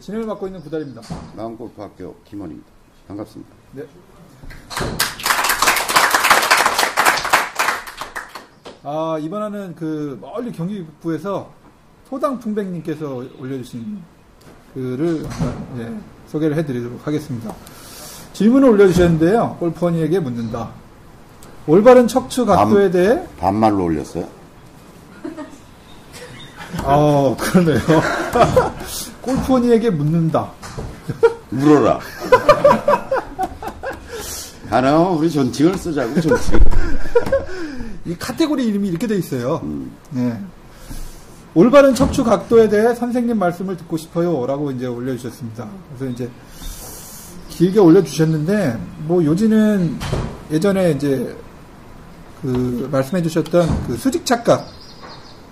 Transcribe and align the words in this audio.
진행을 0.00 0.26
맡고 0.26 0.46
있는 0.48 0.60
구달입니다. 0.60 1.00
마음골프학교 1.36 2.16
김원입니다. 2.24 2.68
반갑습니다. 3.06 3.52
네. 3.72 3.84
아, 8.82 9.18
이번에는 9.20 9.74
그 9.76 10.18
멀리 10.20 10.50
경기북부에서 10.50 11.50
소당풍백님께서 12.08 13.24
올려주신 13.38 14.02
글을 14.74 15.24
한번 15.28 15.78
예, 15.78 16.30
소개를 16.30 16.56
해드리도록 16.56 17.06
하겠습니다. 17.06 17.54
질문을 18.32 18.68
올려주셨는데요. 18.70 19.56
골프원이에게 19.60 20.18
묻는다. 20.20 20.70
올바른 21.66 22.06
척추 22.06 22.44
각도에 22.44 22.90
대해 22.90 23.26
반말로 23.38 23.84
올렸어요? 23.84 24.28
아, 26.84 27.34
그러네요. 27.38 27.80
골프원이에게 29.26 29.90
묻는다. 29.90 30.52
물어라. 31.50 31.98
하나, 34.70 34.98
우리 35.10 35.28
존칭을 35.28 35.76
쓰자고, 35.76 36.18
존칭. 36.22 36.60
이 38.06 38.14
카테고리 38.16 38.64
이름이 38.66 38.88
이렇게 38.88 39.08
돼 39.08 39.16
있어요. 39.16 39.60
네. 40.10 40.40
올바른 41.54 41.94
척추 41.94 42.22
각도에 42.22 42.68
대해 42.68 42.94
선생님 42.94 43.38
말씀을 43.38 43.76
듣고 43.76 43.96
싶어요. 43.96 44.46
라고 44.46 44.70
이제 44.70 44.86
올려주셨습니다. 44.86 45.68
그래서 45.88 46.12
이제 46.12 46.30
길게 47.48 47.80
올려주셨는데, 47.80 48.78
뭐 49.06 49.24
요지는 49.24 49.98
예전에 50.52 50.92
이제 50.92 51.36
그 52.42 52.88
말씀해 52.92 53.22
주셨던 53.22 53.86
그 53.88 53.96
수직 53.96 54.24
착각, 54.24 54.68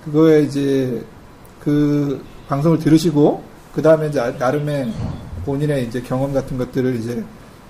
그거에 0.04 0.42
이제 0.42 1.04
그 1.58 2.22
방송을 2.48 2.78
들으시고, 2.78 3.53
그 3.74 3.82
다음에 3.82 4.08
이제 4.08 4.34
나름의 4.38 4.92
본인의 5.44 5.86
이제 5.86 6.00
경험 6.00 6.32
같은 6.32 6.56
것들을 6.56 6.94
이제 6.96 7.22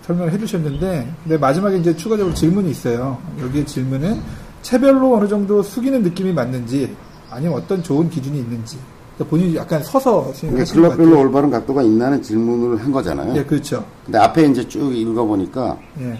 설명을 0.03 0.33
해 0.33 0.39
주셨는데, 0.39 1.15
근데 1.23 1.39
마지막에 1.39 1.79
이제 1.79 1.97
추가적으로 1.97 2.35
질문이 2.35 2.71
있어요. 2.71 3.19
여기에 3.41 3.65
질문은 3.65 4.21
체별로 4.63 5.17
어느 5.17 5.27
정도 5.29 5.63
숙이는 5.63 6.03
느낌이 6.03 6.33
맞는지, 6.33 6.95
아니면 7.31 7.55
어떤 7.57 7.83
좋은 7.83 8.11
기준이 8.11 8.39
있는지. 8.39 8.77
그러니까 9.15 9.31
본인이 9.31 9.57
약간 9.57 9.83
서서 9.83 10.33
그러니까 10.41 10.65
클럽별로. 10.73 11.21
올바른 11.21 11.51
각도가 11.51 11.83
있나는 11.83 12.21
질문을 12.21 12.83
한 12.83 12.93
거잖아요. 12.93 13.35
예, 13.37 13.45
그렇죠. 13.45 13.85
근데 14.05 14.19
앞에 14.19 14.47
이제 14.47 14.67
쭉 14.69 14.93
읽어보니까 14.95 15.79
예. 16.01 16.19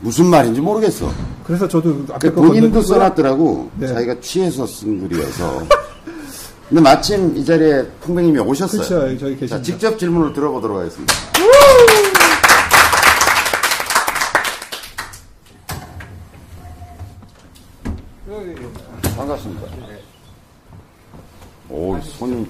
무슨 0.00 0.26
말인지 0.26 0.60
모르겠어. 0.60 1.10
그래서 1.44 1.66
저도 1.66 2.04
앞에 2.12 2.28
그거 2.30 2.42
본인도. 2.42 2.80
써놨더라고. 2.82 3.70
네. 3.78 3.88
자기가 3.88 4.20
취해서 4.20 4.66
쓴 4.66 5.00
글이어서. 5.08 5.62
근데 6.68 6.80
마침 6.80 7.36
이 7.36 7.44
자리에 7.44 7.84
풍백님이 8.00 8.38
오셨어요. 8.40 8.82
그렇죠. 8.82 9.18
저기 9.18 9.34
자, 9.34 9.40
계십니다. 9.40 9.62
직접 9.62 9.98
질문을 9.98 10.32
들어보도록 10.32 10.78
하겠습니다. 10.78 11.14
반갑습니다. 19.16 19.62
오, 21.68 21.98
손이. 22.00 22.46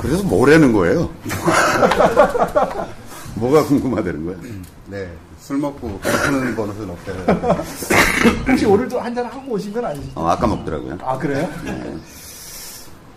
그래서 0.00 0.22
뭐라는 0.24 0.72
거예요? 0.72 1.10
뭐가 3.38 3.64
궁금하다는 3.64 4.26
거야? 4.26 4.36
네, 4.86 5.10
술 5.38 5.58
먹고 5.58 5.98
배푸는 6.00 6.56
버릇은 6.56 6.90
없대요. 6.90 7.52
혹시 8.48 8.66
오늘도 8.66 9.00
한잔 9.00 9.24
하고 9.26 9.52
오신 9.52 9.72
건 9.72 9.84
아니시죠? 9.84 10.20
어, 10.20 10.28
아까 10.28 10.46
먹더라고요. 10.46 10.98
아, 11.02 11.16
그래요? 11.18 11.48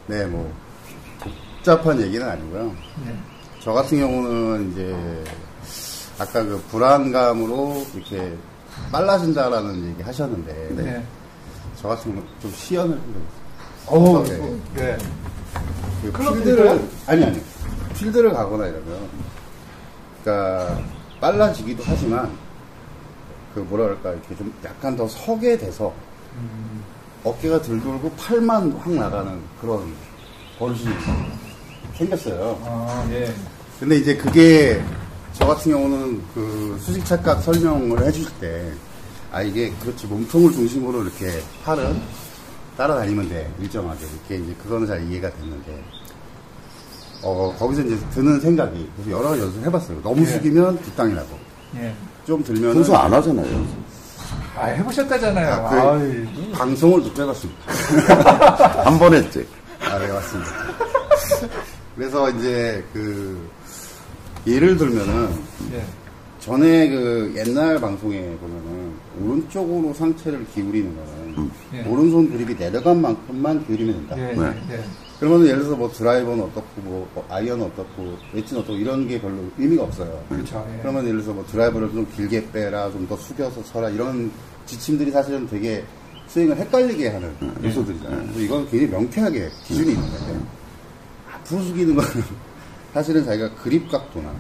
네, 0.07 0.25
뭐 0.25 0.51
복잡한 1.57 1.99
얘기는 2.01 2.27
아니고요. 2.27 2.75
네. 3.05 3.17
저 3.61 3.73
같은 3.73 3.99
경우는 3.99 4.71
이제 4.71 5.23
아까 6.19 6.43
그 6.43 6.61
불안감으로 6.69 7.85
이렇게 7.95 8.35
빨라진다라는 8.91 9.89
얘기 9.89 10.01
하셨는데 10.01 10.69
네. 10.75 11.03
저 11.75 11.87
같은 11.87 12.11
경우는 12.11 12.27
좀 12.41 12.51
시연을. 12.51 12.99
어우, 13.87 14.23
네. 14.23 14.59
네. 14.75 14.97
그 16.03 16.11
클럽 16.11 16.33
필드를? 16.35 16.81
아니 17.07 17.23
아니 17.23 17.41
필드를 17.95 18.31
가거나 18.33 18.67
이러면 18.67 19.07
그러니까 20.23 20.79
빨라지기도 21.19 21.83
하지만 21.85 22.31
그 23.53 23.59
뭐라 23.59 23.85
그럴까 23.85 24.11
이렇게 24.11 24.35
좀 24.35 24.53
약간 24.63 24.95
더 24.95 25.07
서게 25.07 25.57
돼서 25.57 25.93
어깨가 27.23 27.61
들돌고 27.61 28.11
팔만 28.11 28.71
확 28.73 28.93
나가는 28.93 29.39
그런 29.59 29.93
버릇이 30.57 30.85
생겼어요. 31.95 32.59
아, 32.65 33.07
예. 33.11 33.33
근데 33.79 33.97
이제 33.97 34.15
그게 34.15 34.81
저 35.33 35.45
같은 35.45 35.71
경우는 35.71 36.21
그 36.33 36.77
수직 36.81 37.05
착각 37.05 37.41
설명을 37.41 38.03
해주실 38.05 38.31
때, 38.39 38.71
아, 39.31 39.41
이게 39.41 39.71
그렇지, 39.81 40.07
몸통을 40.07 40.51
중심으로 40.51 41.03
이렇게 41.03 41.41
팔은 41.63 42.01
따라다니면 42.77 43.29
돼, 43.29 43.51
일정하게. 43.59 44.05
이렇게 44.05 44.43
이제 44.43 44.55
그거는 44.61 44.87
잘 44.87 45.03
이해가 45.09 45.31
됐는데, 45.31 45.83
어, 47.23 47.55
거기서 47.57 47.81
이제 47.83 47.97
드는 48.13 48.39
생각이, 48.39 48.89
그래서 48.95 49.11
여러 49.19 49.29
가지 49.29 49.41
연습을 49.41 49.67
해봤어요. 49.67 50.01
너무 50.01 50.21
예. 50.21 50.25
숙이면 50.25 50.81
뒷땅이 50.81 51.13
나고, 51.13 51.29
예. 51.77 51.93
좀 52.25 52.43
들면. 52.43 52.73
평소 52.73 52.95
안 52.95 53.13
하잖아요. 53.13 53.65
아, 54.57 54.65
해보셨다잖아요. 54.67 55.53
아, 55.53 55.69
그 55.69 55.79
아이, 55.79 56.51
방송을 56.51 57.03
또 57.03 57.13
빼봤습니다. 57.13 57.61
한 58.85 58.99
번 58.99 59.13
했지. 59.13 59.45
아, 59.81 59.97
네, 59.99 60.07
맞습니다. 60.11 60.51
그래서 61.95 62.29
이제 62.31 62.83
그, 62.93 63.49
예를 64.47 64.77
들면은, 64.77 65.29
예. 65.73 65.83
전에 66.39 66.89
그 66.89 67.33
옛날 67.37 67.79
방송에 67.79 68.19
보면은 68.37 68.91
오른쪽으로 69.21 69.93
상체를 69.93 70.43
기울이는 70.55 70.95
거는 70.95 71.51
예. 71.75 71.83
오른손 71.87 72.31
그립이 72.31 72.55
내려간 72.55 72.99
만큼만 72.99 73.65
기울이면 73.67 74.07
된다. 74.07 74.15
예, 74.17 74.33
네. 74.33 74.83
예. 75.21 75.25
그러면 75.25 75.45
예를 75.45 75.59
들어서 75.59 75.75
뭐 75.75 75.91
드라이버는 75.91 76.43
어떻고 76.43 76.81
뭐 76.81 77.09
어, 77.15 77.25
아이언은 77.29 77.65
어떻고 77.67 78.17
웨지는 78.33 78.61
어떻고 78.63 78.75
이런 78.77 79.07
게 79.07 79.21
별로 79.21 79.37
의미가 79.57 79.83
없어요. 79.83 80.23
그렇죠. 80.29 80.67
예. 80.73 80.79
그러면 80.81 81.03
예를 81.05 81.21
들어서 81.21 81.33
뭐 81.33 81.45
드라이버를 81.45 81.91
좀 81.91 82.07
길게 82.15 82.51
빼라, 82.51 82.91
좀 82.91 83.07
더 83.07 83.15
숙여서 83.17 83.63
쳐라 83.65 83.89
이런 83.89 84.31
지침들이 84.65 85.11
사실은 85.11 85.47
되게 85.47 85.83
스윙을 86.27 86.55
헷갈리게 86.57 87.09
하는 87.09 87.35
요소들이잖아요. 87.63 88.21
그래서 88.23 88.39
이건 88.39 88.69
굉장히 88.69 88.91
명쾌하게 88.91 89.49
기준이 89.65 89.91
있는 89.93 90.09
거예요. 90.09 90.47
앞으로 91.33 91.61
숙이는 91.61 91.95
거는 91.95 92.23
사실은 92.93 93.25
자기가 93.25 93.53
그립 93.55 93.91
각도나 93.91 94.33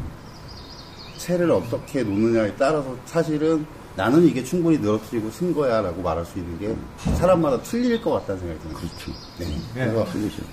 채를 1.17 1.51
어떻게 1.51 2.01
놓느냐에 2.03 2.53
따라서 2.57 2.95
사실은 3.05 3.65
나는 3.95 4.25
이게 4.25 4.43
충분히 4.43 4.77
늘어뜨리고 4.77 5.29
쓴 5.31 5.53
거야 5.53 5.81
라고 5.81 6.01
말할 6.01 6.25
수 6.25 6.39
있는 6.39 6.57
게 6.59 6.75
사람마다 7.17 7.61
틀릴 7.61 8.01
것 8.01 8.11
같다는 8.11 8.39
생각이 8.39 8.59
드는 8.61 8.73
거죠. 8.73 9.11
네. 9.39 9.45
네. 9.75 9.91
그래서 9.91 10.05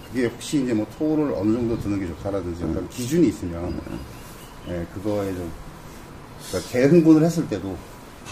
그게 0.08 0.26
혹시 0.26 0.62
이제 0.64 0.74
뭐 0.74 0.86
토를 0.98 1.32
어느 1.34 1.52
정도 1.52 1.78
드는 1.80 2.00
게 2.00 2.06
좋다라든지 2.08 2.64
어떤 2.64 2.88
기준이 2.88 3.28
있으면 3.28 3.80
예, 4.68 4.86
그거에 4.94 5.32
좀 5.34 5.50
그러니까 6.48 6.70
개흥분을 6.72 7.22
했을 7.22 7.48
때도 7.48 7.76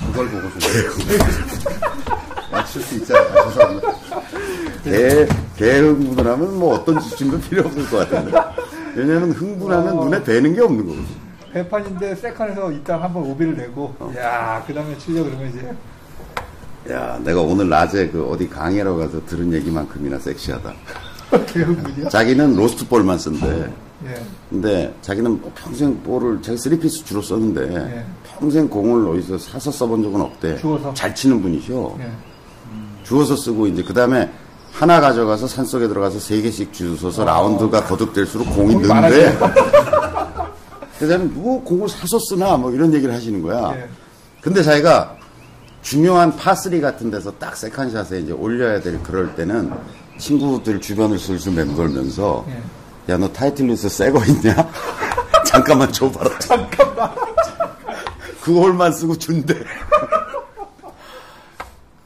그걸 0.08 0.29
보고 0.29 0.49
좀 0.50 0.61
맞출 2.50 2.82
수 2.82 2.97
있지 2.97 3.12
않을까 3.14 3.49
죄송합니다. 3.49 3.94
개, 4.85 5.26
개 5.56 5.79
흥분하면 5.79 6.59
뭐 6.59 6.75
어떤 6.75 7.00
지침도 7.00 7.41
필요 7.41 7.62
없을 7.67 7.87
것 7.88 8.09
같은데. 8.09 8.38
왜냐면 8.94 9.31
흥분하면 9.32 9.99
어. 9.99 10.05
눈에 10.05 10.23
뵈는 10.23 10.55
게 10.55 10.61
없는 10.62 10.85
거거든. 10.87 11.25
회판인데 11.56 12.14
second에서 12.17 12.73
이따 12.73 13.00
한번 13.00 13.25
오비를 13.25 13.56
내고, 13.56 13.94
야, 14.17 14.62
그 14.67 14.75
다음에 14.75 14.97
치려 14.99 15.25
그러면 15.25 15.49
이제, 15.49 16.93
야, 16.93 17.19
내가 17.25 17.41
오늘 17.41 17.69
낮에 17.69 18.08
그 18.08 18.25
어디 18.26 18.49
강의하러 18.49 18.97
가서 18.97 19.25
들은 19.25 19.53
얘기만큼이나 19.53 20.19
섹시하다. 20.19 20.73
자기는 22.11 22.55
로스트 22.55 22.87
볼만 22.87 23.19
쓴대. 23.19 23.70
예. 24.05 24.23
근데 24.50 24.94
자기는 25.00 25.41
뭐 25.41 25.50
평생 25.55 25.99
볼을 26.03 26.41
자기 26.43 26.58
three-piece 26.58 27.05
주로 27.05 27.23
썼는데 27.23 27.75
예. 27.75 28.05
평생 28.25 28.69
공을 28.69 29.09
어디서 29.09 29.38
사서 29.38 29.70
써본 29.70 30.02
적은 30.02 30.20
없대. 30.20 30.59
주워서? 30.59 30.93
잘 30.94 31.14
치는 31.14 31.41
분이셔. 31.41 31.97
예. 32.00 32.11
주워서 33.02 33.35
쓰고 33.35 33.67
이제 33.67 33.82
그 33.82 33.94
다음에 33.94 34.31
하나 34.73 35.00
가져가서 35.00 35.47
산 35.47 35.64
속에 35.64 35.88
들어가서 35.88 36.19
세 36.19 36.43
개씩 36.43 36.73
주워서 36.73 37.25
라운드가 37.25 37.85
거듭될수록 37.85 38.55
공이 38.55 38.75
공이 38.75 38.87
는데 38.87 39.38
그다음에 40.98 41.25
뭐 41.25 41.62
공을 41.62 41.88
사서 41.88 42.19
쓰나 42.19 42.56
뭐 42.56 42.70
이런 42.72 42.93
얘기를 42.94 43.14
하시는 43.14 43.43
거야. 43.43 43.75
예. 43.76 43.88
근데 44.40 44.62
자기가 44.62 45.16
중요한 45.82 46.37
파3 46.37 46.81
같은 46.81 47.10
데서 47.10 47.31
딱 47.38 47.56
세컨샷에 47.56 48.20
이제 48.20 48.32
올려야 48.32 48.81
될 48.81 49.02
그럴 49.02 49.34
때는 49.34 49.72
친구들 50.19 50.81
주변을 50.81 51.19
슬슬 51.19 51.52
맴돌면서 51.52 52.44
예. 52.48 52.62
야너 53.12 53.28
타이틀리스 53.32 53.88
새거 53.88 54.25
있냐? 54.25 54.54
잠깐만 55.46 55.93
줘봐라. 55.93 56.38
잠깐만. 56.40 57.14
그 58.42 58.58
홀만 58.58 58.92
쓰고 58.92 59.16
준대. 59.16 59.54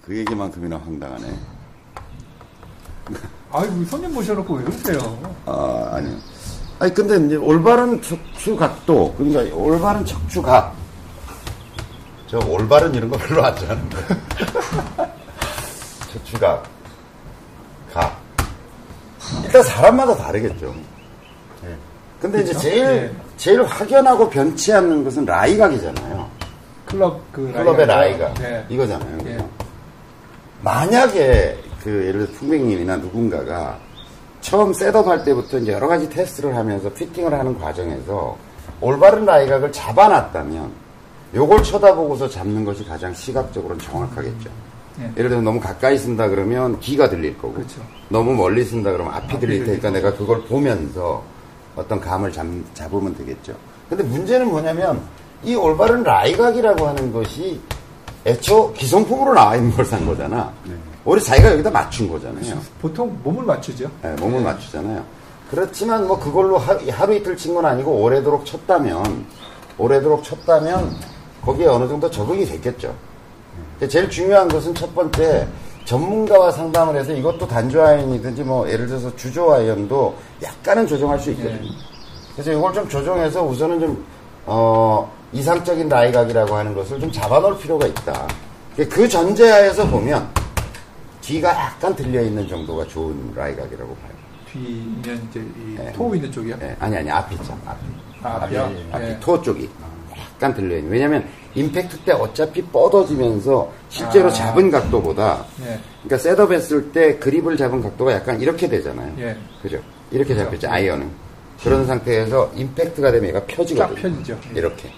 그 0.04 0.16
얘기만큼이나 0.18 0.76
황당하네. 0.78 1.38
아이고, 3.52 3.84
손님 3.86 4.14
모셔놓고 4.14 4.54
왜 4.54 4.64
그러세요? 4.64 5.34
아, 5.46 5.90
아니요. 5.92 6.16
아니, 6.80 6.94
근데 6.94 7.26
이제 7.26 7.36
올바른 7.36 8.00
척추 8.00 8.56
각도, 8.56 9.14
그러니까 9.18 9.54
올바른 9.54 10.02
척추 10.04 10.40
각. 10.40 10.74
저 12.26 12.38
올바른 12.48 12.94
이런 12.94 13.10
거 13.10 13.18
별로 13.18 13.44
안 13.44 13.54
좋아하는데. 13.54 13.96
척추 16.10 16.38
각. 16.40 16.62
각. 17.92 18.18
일단 19.44 19.62
사람마다 19.62 20.16
다르겠죠. 20.16 20.74
예. 21.66 21.76
근데 22.18 22.40
이제 22.40 22.52
그쵸? 22.52 22.60
제일, 22.60 22.84
네. 22.86 23.12
제일 23.36 23.62
확연하고 23.62 24.30
변치 24.30 24.72
않는 24.72 25.04
것은 25.04 25.26
라이각이잖아요. 25.26 26.30
클럽, 26.86 27.20
그, 27.30 27.52
클럽의 27.52 27.86
라이가. 27.86 28.24
라이각. 28.28 28.34
네. 28.42 28.64
이거잖아요. 28.70 29.18
예. 29.26 29.32
그죠? 29.34 29.50
만약에 30.62 31.58
그 31.82 31.90
예를 32.06 32.26
들어 32.26 32.38
풍백님이나 32.38 32.96
누군가가 32.96 33.78
처음 34.40 34.72
set 34.72 34.93
up 34.93 35.06
할 35.06 35.24
때부터 35.24 35.58
이제 35.58 35.72
여러 35.72 35.86
가지 35.88 36.08
테스트를 36.08 36.56
하면서 36.56 36.90
fitting을 36.92 37.32
하는 37.32 37.58
과정에서 37.58 38.36
올바른 38.80 39.24
라이각을 39.26 39.70
잡아놨다면 39.72 40.70
요걸 41.34 41.62
쳐다보고서 41.62 42.28
잡는 42.28 42.64
것이 42.64 42.84
가장 42.84 43.12
시각적으로는 43.14 43.78
정확하겠죠. 43.82 44.50
예. 45.00 45.12
예를 45.16 45.30
들어 45.30 45.40
너무 45.40 45.60
가까이 45.60 45.96
선다 45.96 46.28
그러면 46.28 46.78
귀가 46.80 47.08
들릴 47.08 47.36
거고 47.38 47.54
그렇죠. 47.54 47.80
너무 48.08 48.34
멀리 48.34 48.64
쓴다 48.64 48.90
그러면 48.90 49.14
앞이 49.14 49.38
들릴 49.38 49.64
테니까. 49.64 49.90
내가 49.90 50.12
그걸 50.14 50.42
보면서 50.44 51.22
어떤 51.76 52.00
감을 52.00 52.32
잡, 52.32 52.46
잡으면 52.74 53.14
되겠죠. 53.16 53.54
근데 53.88 54.02
문제는 54.02 54.48
뭐냐면 54.48 55.00
이 55.44 55.54
올바른 55.54 56.02
라이각이라고 56.02 56.86
하는 56.88 57.12
것이 57.12 57.60
애초 58.26 58.72
기성품으로 58.72 59.34
나와 59.34 59.56
있는 59.56 59.70
걸 59.72 59.84
산 59.84 60.04
거잖아. 60.04 60.52
오 60.66 60.70
히려 61.16 61.20
자기가 61.20 61.52
여기다 61.52 61.70
맞춘 61.70 62.08
거잖아요. 62.10 62.40
보통 62.80 63.18
몸을 63.24 63.44
맞추죠. 63.44 63.90
네, 64.02 64.14
몸을 64.20 64.40
맞추잖아요. 64.42 65.02
그렇지만 65.50 66.06
뭐 66.06 66.18
그걸로 66.18 66.58
하, 66.58 66.78
하루 66.90 67.14
이틀 67.14 67.36
친 67.36 67.54
건 67.54 67.66
아니고 67.66 67.90
오래도록 67.90 68.44
쳤다면 68.46 69.26
오래도록 69.78 70.22
쳤다면 70.22 70.94
거기에 71.42 71.66
어느 71.66 71.88
정도 71.88 72.08
적응이 72.10 72.44
됐겠죠. 72.46 72.94
제일 73.88 74.08
중요한 74.10 74.46
것은 74.48 74.74
첫 74.74 74.94
번째 74.94 75.48
전문가와 75.86 76.52
상담을 76.52 76.94
해서 76.96 77.12
이것도 77.12 77.48
단조 77.48 77.82
아이언이든지 77.82 78.44
뭐 78.44 78.68
예를 78.70 78.86
들어서 78.86 79.14
주조 79.16 79.52
아이언도 79.52 80.14
약간은 80.42 80.86
조정할 80.86 81.18
수 81.18 81.30
있거든요. 81.32 81.70
그래서 82.34 82.52
이걸 82.52 82.72
좀 82.72 82.88
조정해서 82.88 83.42
우선은 83.42 83.80
좀 83.80 84.04
어, 84.46 85.10
이상적인 85.32 85.88
라이각이라고 85.88 86.54
하는 86.54 86.74
것을 86.74 87.00
좀 87.00 87.10
잡아놓을 87.10 87.58
필요가 87.58 87.86
있다. 87.86 88.28
그 88.76 89.08
전제하에서 89.08 89.86
보면 89.88 90.28
귀가 91.30 91.50
약간 91.50 91.94
들려 91.94 92.20
있는 92.22 92.48
정도가 92.48 92.84
좋은 92.88 93.32
라이각이라고 93.36 93.94
봐요. 93.94 94.10
뒤면 94.50 95.28
이제 95.30 95.40
이 95.40 95.76
네. 95.76 95.92
toe 95.92 96.16
있는 96.16 96.32
쪽이요. 96.32 96.56
예, 96.60 96.76
아니 96.80 96.96
아니 96.96 97.08
앞이 97.08 97.36
있죠 97.36 97.56
앞이 97.64 97.86
아, 98.20 98.28
앞이요? 98.42 98.72
앞이 98.90 99.04
예. 99.04 99.18
toe 99.20 99.40
쪽이 99.40 99.70
약간 100.18 100.52
들려 100.52 100.76
있는 100.76 100.90
왜냐하면 100.90 101.24
임팩트 101.54 101.98
때 101.98 102.12
어차피 102.12 102.60
뻗어지면서 102.62 103.70
실제로 103.88 104.26
아. 104.26 104.32
잡은 104.32 104.72
각도보다 104.72 105.44
예. 105.60 105.78
그러니까 106.02 106.18
set 106.18 106.37
up 106.37 106.50
했을 106.50 106.90
때 106.90 107.16
그립을 107.18 107.56
잡은 107.56 107.80
각도가 107.80 108.12
약간 108.12 108.40
이렇게 108.40 108.68
되잖아요. 108.68 109.14
예. 109.20 109.36
그죠? 109.62 109.80
이렇게 110.10 110.34
잡혔죠 110.34 110.68
아이언은 110.68 111.08
그런 111.62 111.86
상태에서 111.86 112.50
임팩트가 112.56 113.12
되면 113.12 113.28
얘가 113.28 113.44
펴지거든요. 113.44 113.94
쫙 113.94 114.02
펴지죠. 114.02 114.40
예. 114.52 114.58
이렇게. 114.58 114.90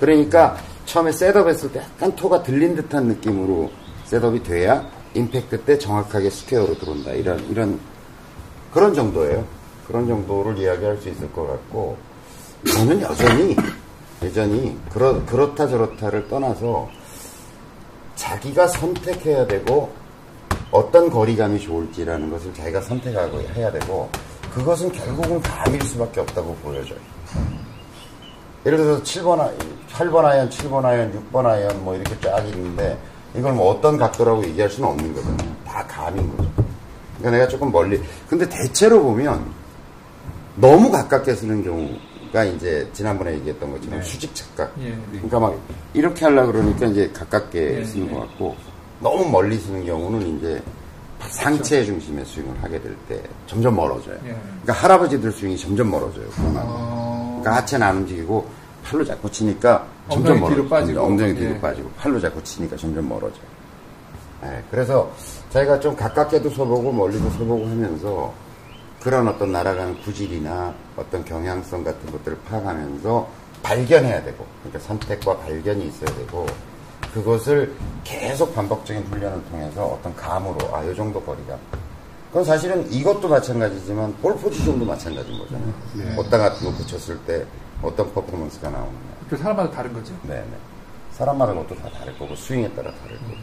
그러니까 0.00 0.56
처음에 0.86 1.12
set 1.12 1.32
up 1.32 1.46
했을 1.46 1.70
때 1.70 1.80
약간 1.80 2.16
toe가 2.16 2.42
들린 2.42 2.74
듯한 2.74 3.08
느낌으로 3.08 3.70
set 4.06 4.24
up이 4.24 4.42
돼야 4.42 4.95
임팩트 5.16 5.64
때 5.64 5.78
정확하게 5.78 6.30
square로 6.30 6.78
들어온다. 6.78 7.12
이런 7.12 7.38
이런 7.48 7.80
그런 8.72 8.94
정도예요. 8.94 9.44
그런 9.86 10.06
정도를 10.06 10.58
이야기할 10.58 10.98
수 10.98 11.08
있을 11.08 11.32
것 11.32 11.46
같고 11.46 11.96
저는 12.66 13.00
여전히 13.00 13.56
여전히 14.22 14.76
그렇, 14.90 15.24
그렇다 15.24 15.68
저렇다를 15.68 16.28
떠나서 16.28 16.88
자기가 18.16 18.66
선택해야 18.66 19.46
되고 19.46 19.90
어떤 20.70 21.08
거리감이 21.08 21.60
좋을지라는 21.60 22.30
것을 22.30 22.52
자기가 22.54 22.80
선택하고 22.80 23.40
해야 23.54 23.70
되고 23.70 24.08
그것은 24.52 24.90
결국은 24.90 25.40
감일 25.42 25.80
수밖에 25.82 26.20
없다고 26.20 26.54
보여져요. 26.56 26.98
예를 28.64 28.78
들어서 28.78 29.02
7번, 29.02 29.38
아, 29.38 29.52
8번 29.92 30.24
아이언, 30.24 30.48
7번 30.48 30.84
아이언, 30.84 31.12
6번 31.30 31.46
아이언 31.46 31.84
뭐 31.84 31.94
이렇게 31.94 32.18
쫙 32.20 32.40
있는데 32.48 32.98
이걸 33.36 33.52
뭐 33.52 33.70
어떤 33.70 33.96
각도라고 33.96 34.44
얘기할 34.44 34.70
수는 34.70 34.88
없는 34.88 35.14
거거든요. 35.14 35.54
다 35.66 35.86
감인 35.86 36.28
거죠. 36.36 36.50
그러니까 37.18 37.30
내가 37.38 37.48
조금 37.48 37.70
멀리. 37.72 38.00
근데 38.28 38.48
대체로 38.48 39.02
보면 39.02 39.44
너무 40.56 40.90
가깝게 40.90 41.34
쓰는 41.34 41.62
경우가 41.62 42.44
이제 42.44 42.88
지난번에 42.92 43.34
얘기했던 43.34 43.70
것처럼 43.72 44.02
수직 44.02 44.34
착각. 44.34 44.72
예. 44.80 44.96
그러니까 45.12 45.40
막 45.40 45.54
이렇게 45.92 46.24
하려고 46.24 46.52
그러니까 46.52 46.86
이제 46.86 47.10
가깝게 47.12 47.80
예, 47.80 47.84
쓰는 47.84 48.08
예. 48.08 48.12
것 48.12 48.20
같고 48.20 48.56
너무 49.00 49.28
멀리 49.28 49.58
쓰는 49.58 49.84
경우는 49.84 50.38
이제 50.38 50.62
상체 51.28 51.84
중심의 51.84 52.24
스윙을 52.24 52.62
하게 52.62 52.80
될 52.80 52.94
때 53.08 53.20
점점 53.46 53.76
멀어져요. 53.76 54.16
예. 54.24 54.36
그러니까 54.62 54.72
할아버지들 54.72 55.32
스윙이 55.32 55.58
점점 55.58 55.90
멀어져요. 55.90 56.26
어, 56.38 57.40
그러니까 57.42 57.60
하체는 57.62 57.86
안 57.86 57.96
움직이고 57.98 58.46
팔로 58.84 59.04
잡고 59.04 59.30
치니까 59.30 59.86
점점 60.08 60.32
엉덩이 60.34 60.40
멀어져. 60.40 60.54
뒤로 60.54 60.68
빠지고. 60.68 61.00
엉덩이 61.02 61.34
뒤로 61.34 61.50
예. 61.54 61.60
빠지고 61.60 61.90
팔로 61.98 62.20
잡고 62.20 62.42
치니까 62.42 62.76
점점 62.76 63.08
멀어져요. 63.08 63.56
예, 64.44 64.62
그래서 64.70 65.10
자기가 65.50 65.80
좀 65.80 65.96
가깝게도 65.96 66.50
서보고 66.50 66.92
멀리도 66.92 67.30
서보고 67.30 67.66
하면서 67.66 68.32
그런 69.00 69.26
어떤 69.28 69.52
날아가는 69.52 70.00
구질이나 70.02 70.74
어떤 70.96 71.24
경향성 71.24 71.84
같은 71.84 72.10
것들을 72.10 72.38
파악하면서 72.48 73.28
발견해야 73.62 74.22
되고 74.22 74.44
그러니까 74.62 74.78
선택과 74.86 75.38
발견이 75.38 75.86
있어야 75.86 76.14
되고 76.16 76.46
그것을 77.14 77.74
계속 78.04 78.54
반복적인 78.54 79.04
훈련을 79.04 79.42
통해서 79.50 79.86
어떤 79.86 80.14
감으로 80.14 80.58
아, 80.74 80.84
요 80.86 80.94
정도 80.94 81.20
거리가 81.22 81.56
그건 82.28 82.44
사실은 82.44 82.90
이것도 82.92 83.28
마찬가지지만 83.28 84.12
볼 84.16 84.36
포지션도 84.36 84.84
마찬가지인 84.84 85.38
거잖아요. 85.38 85.72
네. 85.94 86.16
옷당 86.18 86.40
같은 86.40 86.66
거 86.66 86.76
붙였을 86.76 87.16
때 87.20 87.44
어떤 87.82 88.12
퍼포먼스가 88.12 88.68
나오느냐. 88.68 89.15
그 89.28 89.36
사람마다 89.36 89.70
다른 89.70 89.92
거죠. 89.92 90.14
네네. 90.22 90.46
사람마다 91.12 91.54
것도 91.54 91.74
다 91.76 91.88
다를 91.90 92.16
거고 92.18 92.34
스윙에 92.36 92.68
따라 92.72 92.90
다를 93.02 93.18
거고. 93.18 93.34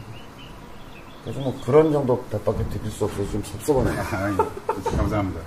그래서 1.22 1.40
뭐 1.40 1.58
그런 1.64 1.92
정도 1.92 2.24
답밖에 2.30 2.64
드릴 2.68 2.90
수 2.90 3.04
없어서 3.04 3.30
좀 3.30 3.42
섭섭하네요. 3.42 4.00
아이, 4.12 4.36
감사합니다. 4.96 5.40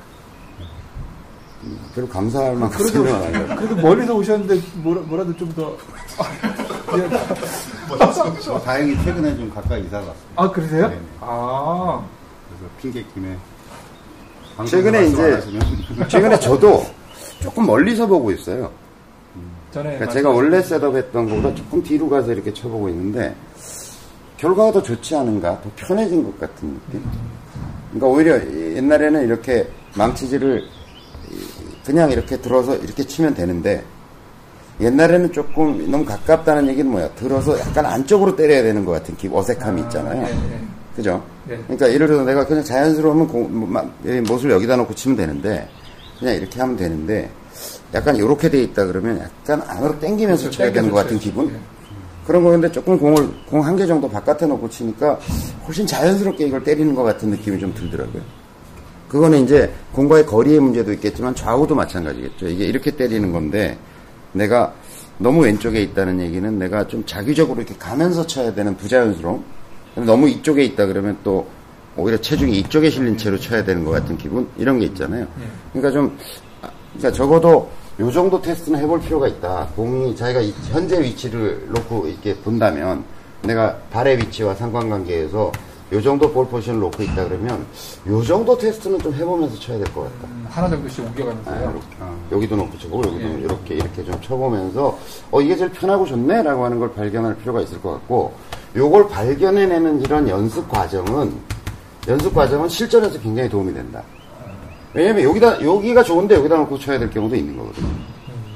별로 1.94 2.08
감사할 2.08 2.56
만큼 2.56 2.78
그래도, 2.78 2.92
설명 2.92 3.16
안 3.16 3.36
하려고. 3.36 3.56
그래도 3.56 3.76
멀리서 3.76 4.16
오셨는데 4.16 4.62
뭐라, 4.76 5.02
뭐라도 5.02 5.36
좀 5.38 5.54
더. 5.54 5.78
예. 6.98 8.40
저 8.42 8.60
다행히 8.60 8.96
최근에 9.04 9.36
좀 9.36 9.50
가까이 9.50 9.82
이사 9.82 10.00
갔어요. 10.00 10.16
아, 10.36 10.50
그러세요? 10.50 10.88
네네. 10.88 11.02
아, 11.22 12.06
그래서 12.50 12.74
핑계 12.82 13.04
김에 13.14 13.38
최근에 14.66 15.08
이제 15.08 15.44
최근에 16.08 16.40
저도 16.40 16.86
조금 17.40 17.66
멀리서 17.66 18.08
보고 18.08 18.32
있어요. 18.32 18.72
전에. 19.72 19.96
그러니까 19.96 20.12
제가 20.12 20.30
원래 20.30 20.62
셋업했던 20.62 21.30
거보다 21.30 21.56
조금 21.56 21.82
뒤로 21.84 22.10
가서 22.10 22.32
이렇게 22.32 22.54
쳐보고 22.54 22.90
있는데 22.90 23.36
결과가 24.38 24.72
더 24.72 24.84
좋지 24.84 25.16
않은가, 25.16 25.62
더 25.62 25.70
편해진 25.76 26.24
것 26.24 26.40
같은 26.40 26.74
느낌. 26.74 27.04
그러니까 27.92 28.08
오히려 28.08 28.76
옛날에는 28.76 29.24
이렇게 29.24 29.68
망치질을 29.96 30.64
그냥 31.86 32.12
이렇게 32.12 32.38
들어서 32.38 32.76
이렇게 32.76 33.04
치면 33.04 33.34
되는데 33.34 33.84
옛날에는 34.80 35.32
조금 35.32 35.90
너무 35.90 36.06
가깝다는 36.06 36.68
얘기는 36.68 36.90
뭐야? 36.90 37.10
들어서 37.16 37.58
약간 37.60 37.86
안쪽으로 37.86 38.36
때려야 38.36 38.62
되는 38.62 38.86
것 38.86 38.92
같은 38.92 39.16
기 39.18 39.28
어색함이 39.32 39.82
있잖아요. 39.84 40.22
예, 40.24 40.30
예. 40.30 40.62
그죠? 40.96 41.24
네. 41.48 41.58
그러니까 41.64 41.92
예를 41.92 42.08
들어서 42.08 42.26
내가 42.26 42.46
그냥 42.46 42.64
자연스러우면 42.64 43.28
공, 43.28 43.60
뭐, 43.60 43.68
막, 43.68 43.92
못을 44.28 44.52
여기다 44.52 44.76
놓고 44.76 44.94
치면 44.94 45.18
되는데 45.18 45.68
그냥 46.20 46.36
이렇게 46.36 46.60
하면 46.60 46.76
되는데 46.76 47.30
약간 47.94 48.16
이렇게 48.16 48.50
돼 48.50 48.62
있다 48.64 48.86
그러면 48.86 49.20
약간 49.20 49.62
안으로 49.68 50.00
당기면서 50.00 50.44
그렇죠. 50.44 50.58
쳐야 50.58 50.72
되는 50.72 50.90
것 50.90 50.98
같은 50.98 51.12
당겨서 51.18 51.24
기분? 51.30 51.48
쳐야죠. 51.50 51.64
그런 52.28 52.44
거였는데 52.44 52.72
조금 52.74 52.98
공을 52.98 53.30
공 53.50 53.64
한 53.66 53.76
개 53.78 53.86
정도 53.86 54.10
바깥에 54.10 54.46
놓고 54.46 54.70
치니까 54.70 55.18
훨씬 55.66 55.88
자연스럽게 55.88 56.48
이걸 56.48 56.64
때리는 56.64 56.94
것 56.94 57.04
같은 57.04 57.30
느낌이 57.30 57.58
좀 57.60 57.74
들더라고요. 57.74 58.22
그거는 59.08 59.44
이제 59.46 59.72
공과의 59.94 60.26
거리의 60.26 60.60
문제도 60.60 60.92
있겠지만 60.92 61.34
좌우도 61.34 61.74
마찬가지겠죠. 61.76 62.48
이게 62.50 62.66
이렇게 62.66 62.92
때리는 62.92 63.32
건데 63.32 63.78
내가 64.34 64.74
너무 65.18 65.44
왼쪽에 65.46 65.82
있다는 65.82 66.20
얘기는 66.20 66.60
내가 66.60 66.86
좀 66.88 67.04
자기적으로 67.06 67.62
이렇게 67.62 67.74
가면서 67.80 68.28
쳐야 68.28 68.54
되는 68.54 68.76
부자연스러움. 68.76 69.44
너무 69.96 70.28
이쪽에 70.30 70.64
있다 70.66 70.86
그러면 70.86 71.18
또 71.24 71.48
오히려 71.96 72.20
체중이 72.20 72.60
이쪽에 72.60 72.90
실린 72.90 73.18
채로 73.18 73.40
쳐야 73.40 73.64
되는 73.64 73.84
것 73.84 73.92
같은 73.92 74.16
기분 74.18 74.48
이런 74.58 74.78
게 74.80 74.86
있잖아요. 74.88 75.26
그러니까 75.74 75.92
좀 75.92 76.16
아, 76.16 76.47
그러니까 76.98 77.12
적어도 77.12 77.70
요 78.00 78.12
정도 78.12 78.42
테스트는 78.42 78.80
해볼 78.80 79.00
필요가 79.02 79.28
있다. 79.28 79.68
공이 79.76 80.16
자기가 80.16 80.42
이- 80.42 80.54
현재 80.72 81.02
위치를 81.02 81.68
놓고 81.72 82.08
이렇게 82.08 82.36
본다면 82.38 83.04
내가 83.44 83.76
발의 83.92 84.18
위치와 84.18 84.54
상관관계에서 84.56 85.52
요 85.94 86.02
정도 86.02 86.30
볼 86.32 86.46
포지션을 86.48 86.82
놓고 86.82 87.02
있다 87.02 87.28
그러면 87.30 87.66
요 88.08 88.22
정도 88.24 88.58
테스트는 88.58 89.00
좀 89.00 89.14
해보면서 89.14 89.58
쳐야 89.60 89.78
될 89.78 89.86
것 89.94 90.02
같다. 90.02 90.28
음, 90.28 90.46
하나 90.50 90.70
정도씩 90.70 91.00
아, 91.06 91.08
옮겨가면서요. 91.08 91.62
이렇게. 91.72 91.86
여기도 92.34 92.56
놓고 92.58 92.78
치고 92.78 92.98
여기도 93.06 93.22
예. 93.22 93.40
이렇게 93.42 93.76
이렇게 93.76 94.04
좀 94.04 94.20
쳐보면서 94.22 94.98
어 95.32 95.42
이게 95.42 95.56
제일 95.56 95.72
편하고 95.72 96.06
좋네라고 96.06 96.66
하는 96.66 96.78
걸 96.80 96.92
발견할 96.94 97.38
필요가 97.38 97.62
있을 97.62 97.82
것 97.82 97.92
같고 97.94 98.34
요걸 98.76 99.08
발견해내는 99.08 100.02
이런 100.02 100.28
연습 100.28 100.68
과정은 100.70 101.32
연습 102.10 102.34
과정은 102.34 102.68
실전에서 102.68 103.20
굉장히 103.22 103.48
도움이 103.50 103.74
된다. 103.74 104.04
왜냐면 104.98 105.24
여기다 105.26 105.62
여기가 105.62 106.02
좋은데 106.02 106.34
여기다 106.36 106.58
놓고 106.58 106.80
쳐야 106.80 106.98
될 106.98 107.08
경우도 107.12 107.36
있는 107.36 107.56
거거든요. 107.56 107.88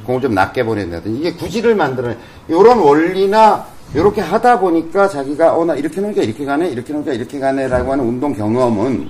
공을 0.08 0.22
좀 0.22 0.34
낮게 0.34 0.64
보낸다든지 0.64 1.20
이게 1.20 1.34
구질을 1.34 1.76
만드는 1.76 2.18
이런 2.48 2.80
원리나 2.80 3.64
이렇게 3.94 4.22
하다 4.22 4.60
보니까 4.60 5.08
자기가 5.08 5.56
어 5.56 5.64
나 5.66 5.76
이렇게 5.76 6.02
놓으니까 6.02 6.24
이렇게 6.24 6.44
가네 6.44 6.70
이렇게 6.70 6.94
놓으니까 6.94 7.14
이렇게 7.14 7.38
가네라고 7.40 7.92
하는 7.92 8.04
운동 8.06 8.34
경험은 8.34 9.08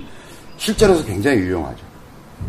실전에서 0.58 1.04
굉장히 1.06 1.38
유용하죠. 1.38 1.78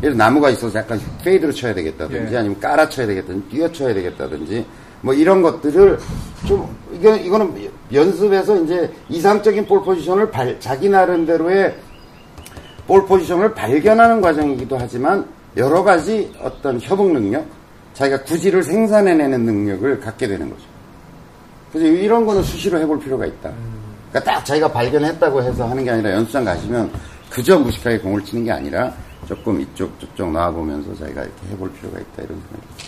예를 0.04 0.18
나무가 0.18 0.50
있어서 0.50 0.80
약간 0.80 1.00
페이드로 1.24 1.54
쳐야 1.54 1.74
되겠다든지 1.74 2.34
예. 2.34 2.38
아니면 2.40 2.60
깔아 2.60 2.90
쳐야 2.90 3.08
되겠다든지 3.08 3.48
뛰어 3.50 3.72
쳐야 3.72 3.94
되겠다든지 3.94 4.66
뭐 5.00 5.13
이런 5.13 5.42
것들을 5.42 5.98
좀 6.46 6.68
이거 6.92 7.16
이거는 7.16 7.54
연습에서 7.94 8.62
이제 8.63 8.92
이상적인 9.08 9.66
볼 9.66 9.82
포지션을 9.82 10.30
발- 10.30 10.60
자기 10.60 10.90
나름대로의 10.90 11.74
볼 12.88 13.06
포지션을 13.06 13.54
발견하는 13.54 14.22
과정이기도 14.22 14.78
하지만 14.78 15.25
여러 15.56 15.84
가지 15.84 16.34
어떤 16.42 16.80
협응 16.80 17.13
능력, 17.13 17.46
자기가 17.94 18.24
구질을 18.24 18.63
생산해내는 18.63 19.46
능력을 19.46 20.00
갖게 20.00 20.28
되는 20.28 20.50
거죠. 20.50 20.63
그래서 21.72 21.88
이런 21.88 22.25
거는 22.25 22.44
수시로 22.44 22.80
해볼 22.80 23.00
필요가 23.00 23.25
있다. 23.25 23.52
그러니까 24.10 24.32
딱 24.32 24.46
자기가 24.46 24.72
발견했다고 24.72 25.42
해서 25.42 25.68
하는 25.68 25.84
게 25.84 25.92
아니라 25.92 26.12
연습장 26.12 26.46
가시면 26.46 26.92
그저 27.30 27.58
무식하게 27.58 28.00
공을 28.00 28.24
치는 28.24 28.44
게 28.44 28.52
아니라 28.52 28.94
조금 29.28 29.60
이쪽 29.60 30.00
저쪽 30.00 30.32
나와보면서 30.32 30.96
자기가 30.96 31.22
이렇게 31.22 31.48
해볼 31.52 31.72
필요가 31.74 32.00
있다 32.00 32.24
이런 32.24 32.42
생각이 32.50 32.84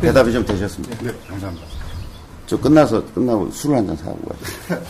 대답이 0.00 0.32
좀 0.32 0.44
되셨습니까? 0.44 0.96
네, 1.02 1.12
감사합니다. 1.28 1.85
저 2.46 2.56
끝나서 2.60 3.02
끝나고 3.12 3.50
술을 3.50 3.76
한 3.76 3.86
잔 3.86 3.96
사고 3.96 4.18
가요. 4.20 4.80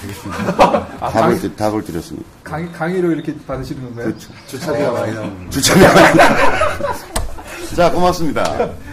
아, 1.01 1.09
답을 1.11 1.13
강의, 1.23 1.39
드- 1.39 1.57
답을 1.57 1.83
드렸습니다. 1.85 2.27
강의, 2.45 2.71
강의로 2.73 3.11
이렇게 3.13 3.35
받으시는 3.47 3.83
건가요? 3.83 4.13
주 4.47 4.61
차비가 4.61 4.93
많이 4.93 5.15
나오는. 5.15 5.51
주차비. 5.51 5.81
자 7.75 7.91
고맙습니다. 7.91 8.43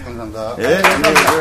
감사합니다. 0.06 0.56
예, 0.60 0.82
감사합니다. 0.82 1.32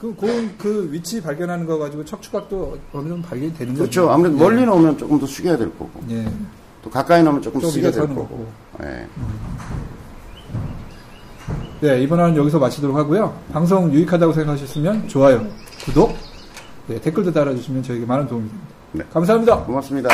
그, 0.00 0.12
공, 0.14 0.50
그 0.58 0.88
위치 0.90 1.20
발견하는 1.22 1.64
거 1.66 1.78
가지고 1.78 2.04
척추각도 2.04 2.76
어느 2.92 3.08
정도 3.08 3.28
발견이 3.28 3.54
되는 3.54 3.74
거죠. 3.74 3.82
그렇죠. 3.84 4.10
아무래도 4.10 4.36
멀리 4.36 4.64
놓으면 4.64 4.98
조금 4.98 5.18
더 5.20 5.26
숙여야 5.26 5.56
될 5.56 5.68
거고, 5.78 5.90
예. 6.10 6.26
또 6.82 6.90
가까이 6.90 7.22
놓으면 7.22 7.40
조금 7.40 7.60
좀 7.60 7.70
숙여야 7.70 7.92
될 7.92 8.08
거고. 8.08 8.48
예. 8.82 9.06
네, 11.82 12.00
이번 12.00 12.20
화는 12.20 12.36
여기서 12.36 12.60
마치도록 12.60 12.96
하고요. 12.96 13.36
방송 13.52 13.92
유익하다고 13.92 14.32
생각하셨으면 14.32 15.08
좋아요, 15.08 15.44
구독, 15.84 16.16
네, 16.86 17.00
댓글도 17.00 17.32
달아주시면 17.32 17.82
저에게 17.82 18.06
많은 18.06 18.28
도움이 18.28 18.46
됩니다. 18.48 18.68
네. 18.92 19.04
감사합니다. 19.12 19.64
고맙습니다. 19.64 20.08